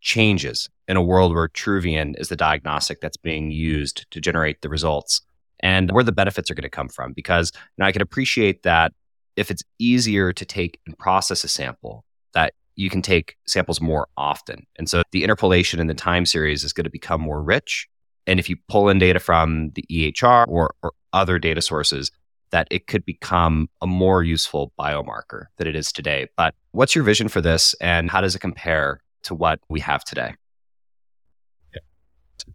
[0.00, 4.70] changes in a world where Truvian is the diagnostic that's being used to generate the
[4.70, 5.20] results?
[5.62, 7.12] And where the benefits are going to come from.
[7.12, 8.92] Because you know, I can appreciate that
[9.36, 14.08] if it's easier to take and process a sample, that you can take samples more
[14.16, 14.66] often.
[14.76, 17.88] And so the interpolation in the time series is going to become more rich.
[18.26, 22.10] And if you pull in data from the EHR or, or other data sources,
[22.50, 26.28] that it could become a more useful biomarker than it is today.
[26.36, 30.04] But what's your vision for this and how does it compare to what we have
[30.04, 30.34] today?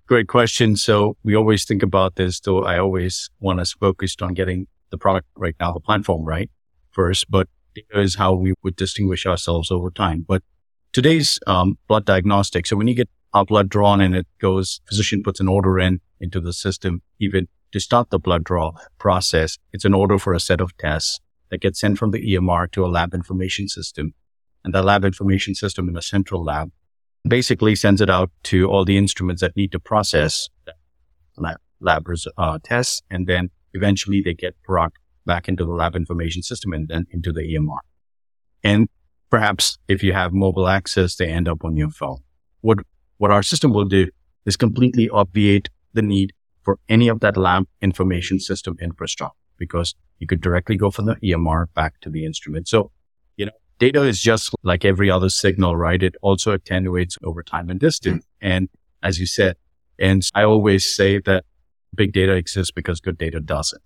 [0.06, 0.76] Great question.
[0.76, 4.98] So we always think about this, though I always want us focused on getting the
[4.98, 6.50] product right now, the platform right
[6.92, 10.26] first, but data is how we would distinguish ourselves over time.
[10.28, 10.44] But
[10.94, 12.66] today's um, blood diagnostic.
[12.66, 16.00] So when you get our blood drawn and it goes, physician puts an order in
[16.20, 20.40] into the system, even to start the blood draw process, it's an order for a
[20.40, 21.20] set of tests
[21.50, 24.14] that gets sent from the EMR to a lab information system.
[24.64, 26.72] And that lab information system in a central lab
[27.30, 30.50] basically sends it out to all the instruments that need to process
[31.80, 33.02] lab, uh, tests.
[33.10, 34.94] And then eventually they get brought
[35.26, 37.80] back into the lab information system and then into the EMR.
[38.64, 38.88] And
[39.30, 42.20] perhaps if you have mobile access, they end up on your phone.
[42.62, 42.80] What,
[43.18, 44.08] what our system will do
[44.46, 46.34] is completely obviate the need
[46.64, 51.16] for any of that lab information system infrastructure because you could directly go from the
[51.16, 52.68] EMR back to the instrument.
[52.68, 52.92] So,
[53.80, 56.02] data is just like every other signal, right?
[56.02, 58.26] It also attenuates over time and distance.
[58.42, 58.70] And
[59.04, 59.58] as you said,
[60.00, 61.46] and I always say that
[61.96, 63.82] big data exists because good data doesn't.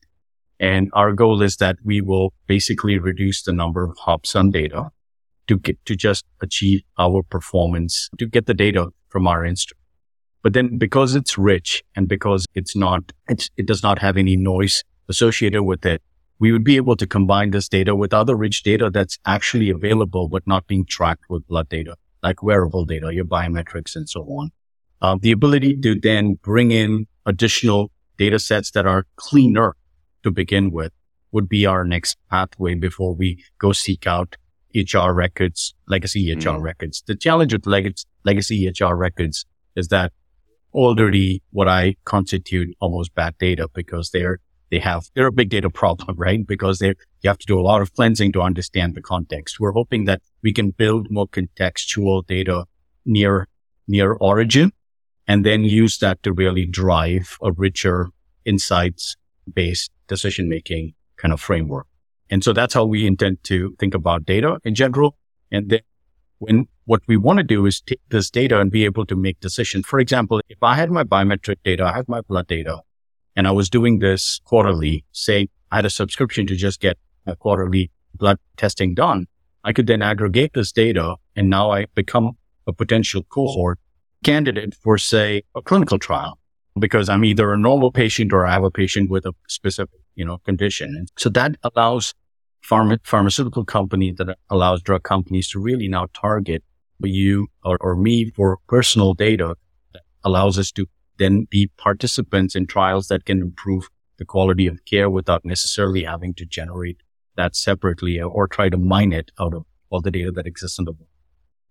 [0.59, 4.91] And our goal is that we will basically reduce the number of hops on data
[5.47, 9.79] to get to just achieve our performance, to get the data from our instrument.
[10.43, 14.35] But then because it's rich and because it's not, it's, it does not have any
[14.35, 16.01] noise associated with it,
[16.41, 20.27] we would be able to combine this data with other rich data that's actually available,
[20.27, 24.49] but not being tracked with blood data, like wearable data, your biometrics and so on.
[25.03, 29.75] Uh, the ability to then bring in additional data sets that are cleaner
[30.23, 30.91] to begin with
[31.31, 34.35] would be our next pathway before we go seek out
[34.73, 36.61] EHR records, legacy EHR mm.
[36.63, 37.03] records.
[37.05, 37.93] The challenge with leg-
[38.25, 40.11] legacy EHR records is that
[40.73, 44.39] already what I constitute almost bad data because they're
[44.71, 46.45] they have they're a big data problem, right?
[46.47, 49.59] Because they you have to do a lot of cleansing to understand the context.
[49.59, 52.65] We're hoping that we can build more contextual data
[53.05, 53.47] near
[53.87, 54.71] near origin
[55.27, 58.09] and then use that to really drive a richer
[58.45, 59.15] insights
[59.53, 61.87] based decision making kind of framework.
[62.29, 65.17] And so that's how we intend to think about data in general.
[65.51, 65.81] And then
[66.39, 69.39] when what we want to do is take this data and be able to make
[69.39, 69.85] decisions.
[69.85, 72.81] For example, if I had my biometric data, I have my blood data,
[73.35, 77.35] and I was doing this quarterly, say I had a subscription to just get a
[77.35, 79.27] quarterly blood testing done,
[79.63, 83.79] I could then aggregate this data and now I become a potential cohort
[84.23, 86.37] candidate for, say, a clinical trial
[86.79, 90.25] because I'm either a normal patient or I have a patient with a specific, you
[90.25, 90.95] know, condition.
[90.97, 92.13] And so that allows
[92.67, 96.63] pharma- pharmaceutical companies that allows drug companies to really now target
[97.03, 99.55] you or, or me for personal data
[99.93, 100.85] that allows us to
[101.21, 106.33] then be participants in trials that can improve the quality of care without necessarily having
[106.33, 106.97] to generate
[107.37, 110.85] that separately or try to mine it out of all the data that exists in
[110.85, 111.07] the world.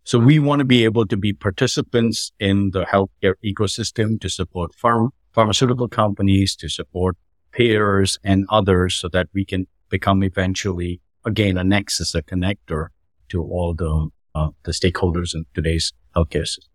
[0.05, 4.75] So we want to be able to be participants in the healthcare ecosystem to support
[4.75, 7.17] farm, pharmaceutical companies, to support
[7.53, 12.89] payers and others so that we can become eventually again a nexus, a connector
[13.29, 16.70] to all the, uh, the stakeholders in today's healthcare system.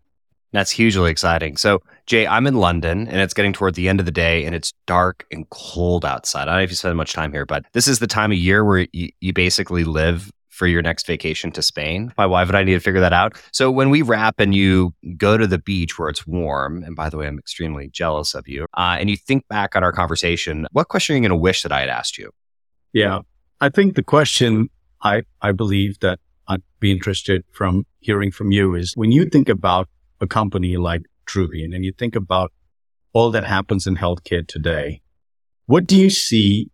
[0.52, 1.56] That's hugely exciting.
[1.56, 4.54] So, Jay, I'm in London and it's getting toward the end of the day and
[4.54, 6.42] it's dark and cold outside.
[6.42, 8.38] I don't know if you spend much time here, but this is the time of
[8.38, 12.12] year where you, you basically live for your next vacation to Spain.
[12.16, 13.36] My wife and I need to figure that out.
[13.52, 17.10] So when we wrap and you go to the beach where it's warm, and by
[17.10, 20.66] the way, I'm extremely jealous of you, uh, and you think back on our conversation,
[20.72, 22.30] what question are you going to wish that I had asked you?
[22.94, 23.20] Yeah,
[23.60, 24.70] I think the question
[25.02, 29.50] I, I believe that I'd be interested from hearing from you is when you think
[29.50, 29.88] about
[30.20, 32.52] a company like Truvian and you think about
[33.12, 35.02] all that happens in healthcare today,
[35.66, 36.70] what do you see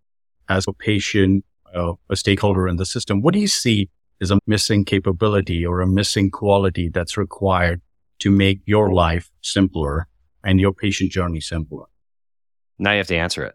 [0.48, 3.88] as a patient uh, a stakeholder in the system, what do you see
[4.20, 7.80] as a missing capability or a missing quality that's required
[8.18, 10.06] to make your life simpler
[10.44, 11.86] and your patient journey simpler?
[12.78, 13.54] Now you have to answer it.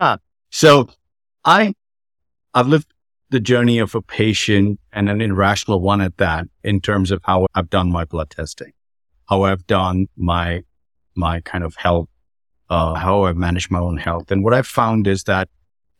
[0.00, 0.18] Ah,
[0.50, 0.88] so
[1.44, 1.74] I,
[2.54, 2.92] I've lived
[3.30, 7.46] the journey of a patient and an irrational one at that in terms of how
[7.54, 8.72] I've done my blood testing,
[9.32, 10.62] how I've done my,
[11.14, 12.10] my kind of health,
[12.68, 14.30] uh, how I've managed my own health.
[14.30, 15.48] And what I've found is that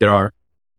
[0.00, 0.34] there are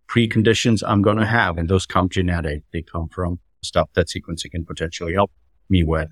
[0.07, 1.57] preconditions I'm going to have.
[1.57, 2.61] And those come genetic.
[2.71, 5.31] They come from stuff that sequencing can potentially help
[5.67, 6.09] me with.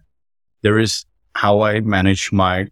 [0.63, 2.69] There is how I manage my,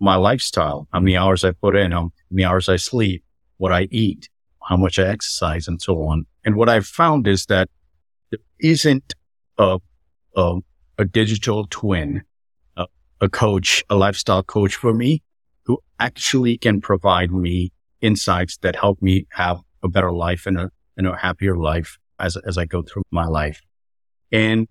[0.00, 3.22] my lifestyle, how many hours I put in, how many hours I sleep,
[3.58, 4.28] what I eat,
[4.68, 6.26] how much I exercise and so on.
[6.44, 7.68] And what I've found is that
[8.32, 9.14] there isn't
[9.56, 9.78] a,
[10.34, 10.58] a,
[10.98, 12.24] a digital twin,
[13.20, 15.22] a, coach, a lifestyle coach for me
[15.64, 20.70] who actually can provide me insights that help me have a better life and a,
[20.96, 23.62] and a happier life as, as I go through my life.
[24.30, 24.68] And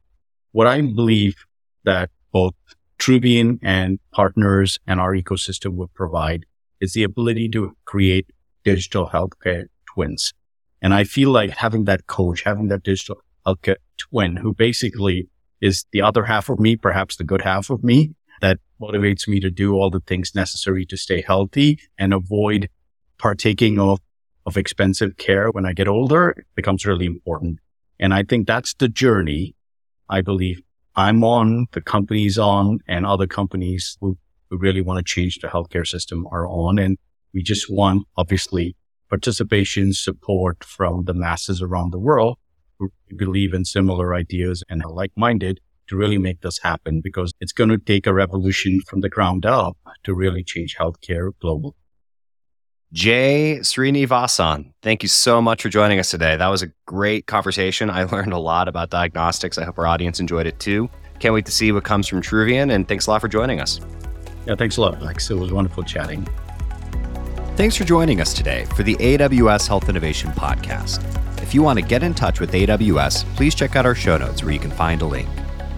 [0.52, 1.36] what I believe
[1.84, 2.54] that both
[3.00, 6.46] Truvian and partners and our ecosystem would provide
[6.80, 8.28] is the ability to create
[8.64, 10.34] digital healthcare twins.
[10.82, 15.30] And I feel like having that coach, having that digital healthcare twin who basically
[15.62, 18.14] is the other half of me, perhaps the good half of me
[18.44, 22.70] that motivates me to do all the things necessary to stay healthy and avoid
[23.18, 24.00] partaking of
[24.46, 27.60] of expensive care when I get older becomes really important.
[27.98, 29.56] And I think that's the journey
[30.10, 30.62] I believe
[30.98, 34.18] I'm on, the company's on, and other companies who,
[34.50, 36.78] who really want to change the healthcare system are on.
[36.78, 36.98] And
[37.34, 38.76] we just want, obviously,
[39.10, 42.38] participation, support from the masses around the world
[42.80, 45.62] who believe in similar ideas and are like-minded
[45.94, 49.46] to really make this happen because it's going to take a revolution from the ground
[49.46, 51.74] up to really change healthcare globally.
[52.92, 56.36] Jay Srinivasan, thank you so much for joining us today.
[56.36, 57.90] That was a great conversation.
[57.90, 59.58] I learned a lot about diagnostics.
[59.58, 60.90] I hope our audience enjoyed it too.
[61.20, 63.80] Can't wait to see what comes from Truvian, and thanks a lot for joining us.
[64.46, 65.30] Yeah, thanks a lot, Alex.
[65.30, 66.28] It was wonderful chatting.
[67.56, 71.02] Thanks for joining us today for the AWS Health Innovation Podcast.
[71.42, 74.44] If you want to get in touch with AWS, please check out our show notes
[74.44, 75.30] where you can find a link.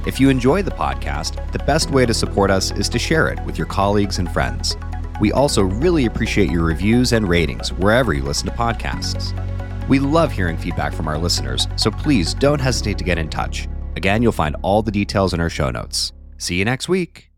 [0.05, 3.43] If you enjoy the podcast, the best way to support us is to share it
[3.43, 4.77] with your colleagues and friends.
[5.19, 9.33] We also really appreciate your reviews and ratings wherever you listen to podcasts.
[9.87, 13.67] We love hearing feedback from our listeners, so please don't hesitate to get in touch.
[13.95, 16.11] Again, you'll find all the details in our show notes.
[16.37, 17.34] See you next week.